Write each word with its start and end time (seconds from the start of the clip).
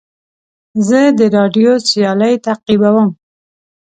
زه 0.87 0.99
د 1.17 1.19
راډیو 1.35 1.71
سیالۍ 1.89 2.33
تعقیبوم. 2.45 3.09